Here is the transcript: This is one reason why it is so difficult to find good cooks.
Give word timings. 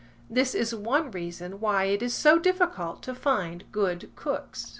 This 0.31 0.55
is 0.55 0.73
one 0.73 1.11
reason 1.11 1.59
why 1.59 1.83
it 1.83 2.01
is 2.01 2.11
so 2.11 2.39
difficult 2.39 3.03
to 3.03 3.13
find 3.13 3.65
good 3.71 4.09
cooks. 4.15 4.69